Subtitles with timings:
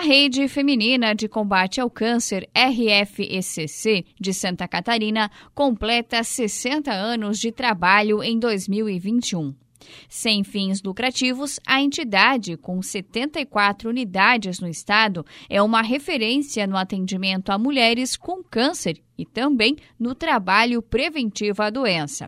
[0.00, 7.52] A Rede Feminina de Combate ao Câncer, RFECC, de Santa Catarina, completa 60 anos de
[7.52, 9.54] trabalho em 2021.
[10.08, 17.50] Sem fins lucrativos, a entidade, com 74 unidades no estado, é uma referência no atendimento
[17.52, 22.26] a mulheres com câncer e também no trabalho preventivo à doença.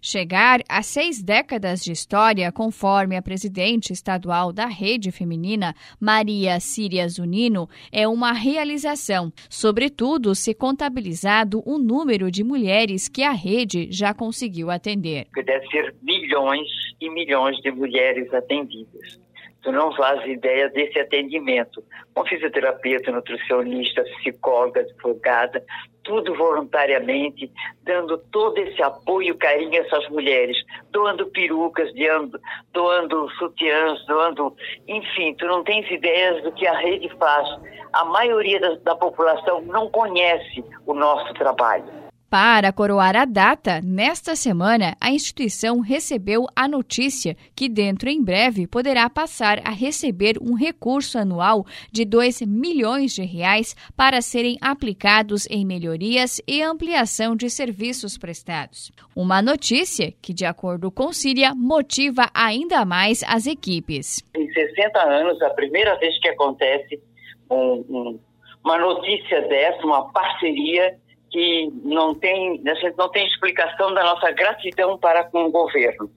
[0.00, 7.08] Chegar a seis décadas de história, conforme a presidente estadual da Rede Feminina, Maria Síria
[7.08, 14.12] Zunino, é uma realização, sobretudo se contabilizado o número de mulheres que a rede já
[14.12, 15.26] conseguiu atender.
[15.34, 16.68] Deve ser milhões
[17.00, 19.18] e milhões de mulheres atendidas.
[19.62, 21.82] Tu não faz ideia desse atendimento.
[22.12, 25.64] Com fisioterapeuta, nutricionista, psicóloga, advogada,
[26.04, 27.50] tudo voluntariamente,
[27.82, 30.56] dando todo esse apoio carinho a essas mulheres,
[30.90, 32.40] doando perucas, doando,
[32.72, 34.54] doando sutiãs, doando.
[34.86, 37.48] Enfim, tu não tens ideias do que a rede faz.
[37.92, 42.03] A maioria da, da população não conhece o nosso trabalho.
[42.34, 48.66] Para coroar a data, nesta semana, a instituição recebeu a notícia que, dentro em breve,
[48.66, 55.46] poderá passar a receber um recurso anual de 2 milhões de reais para serem aplicados
[55.48, 58.90] em melhorias e ampliação de serviços prestados.
[59.14, 64.24] Uma notícia que, de acordo com Síria, motiva ainda mais as equipes.
[64.36, 67.00] Em 60 anos, a primeira vez que acontece
[67.48, 68.20] um, um,
[68.64, 70.98] uma notícia dessa, uma parceria
[71.34, 76.08] que não tem, a gente não tem explicação da nossa gratidão para com o governo.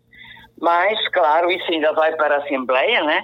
[0.62, 3.24] Mas, claro, isso ainda vai para a Assembleia, né?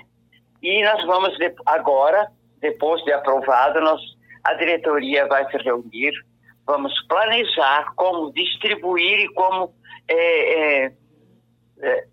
[0.63, 4.01] E nós vamos agora, depois de aprovado, nós,
[4.43, 6.13] a diretoria vai se reunir,
[6.65, 9.71] vamos planejar como distribuir e como
[10.07, 10.93] é, é,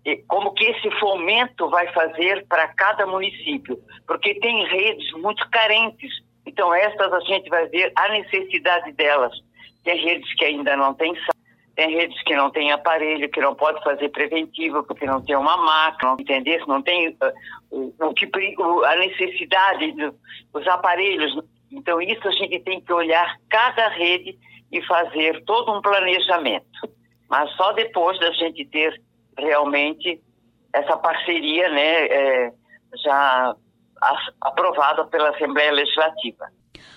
[0.05, 6.11] é, como que esse fomento vai fazer para cada município, porque tem redes muito carentes.
[6.45, 9.33] Então, essas a gente vai ver a necessidade delas.
[9.83, 11.13] Tem redes que ainda não têm
[11.75, 15.55] tem redes que não têm aparelho, que não pode fazer preventivo, porque não tem uma
[15.57, 16.63] máquina, entender?
[16.67, 17.15] Não tem uh,
[17.71, 18.29] o, o, que
[18.85, 19.93] a necessidade
[20.53, 21.33] dos aparelhos.
[21.71, 24.37] Então isso a gente tem que olhar cada rede
[24.71, 26.89] e fazer todo um planejamento.
[27.29, 29.01] Mas só depois da gente ter
[29.37, 30.21] realmente
[30.73, 32.53] essa parceria, né, é,
[33.03, 33.55] já
[34.41, 36.45] aprovada pela Assembleia Legislativa.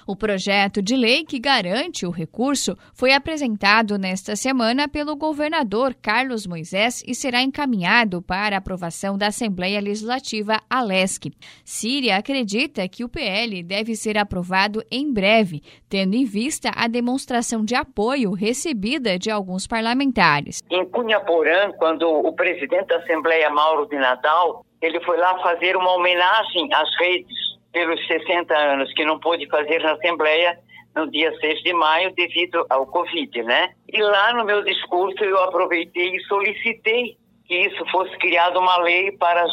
[0.07, 6.47] O projeto de lei que garante o recurso foi apresentado nesta semana pelo governador Carlos
[6.47, 11.31] Moisés e será encaminhado para aprovação da Assembleia Legislativa Alesc.
[11.65, 17.65] Síria acredita que o PL deve ser aprovado em breve, tendo em vista a demonstração
[17.65, 20.61] de apoio recebida de alguns parlamentares.
[20.71, 25.93] Em Cunhaporã, quando o presidente da Assembleia, Mauro de Natal, ele foi lá fazer uma
[25.95, 27.44] homenagem às redes
[27.75, 30.57] pelos 60 anos que não pôde fazer na Assembleia
[30.95, 33.71] no dia 6 de maio devido ao Covid, né?
[33.93, 39.11] E lá no meu discurso eu aproveitei e solicitei que isso fosse criada uma lei
[39.13, 39.45] para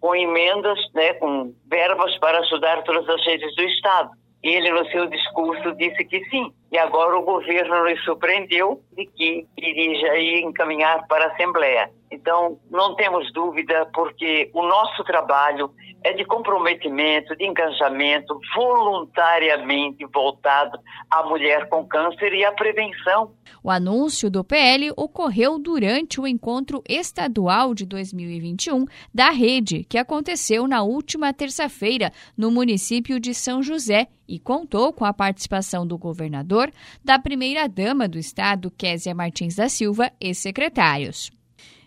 [0.00, 4.10] com emendas, né, com verbas para ajudar todas as redes do Estado.
[4.42, 6.52] Ele, no seu discurso, disse que sim.
[6.70, 11.90] E agora o governo nos surpreendeu de que iria encaminhar para a Assembleia.
[12.12, 15.72] Então, não temos dúvida, porque o nosso trabalho
[16.02, 20.78] é de comprometimento, de engajamento, voluntariamente voltado
[21.10, 23.32] à mulher com câncer e à prevenção.
[23.62, 30.66] O anúncio do PL ocorreu durante o encontro estadual de 2021 da rede, que aconteceu
[30.68, 36.70] na última terça-feira no município de São José e contou com a participação do governador,
[37.04, 41.30] da primeira-dama do estado, Késia Martins da Silva, e secretários.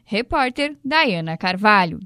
[0.03, 1.99] Repórter Dayana Carvalho.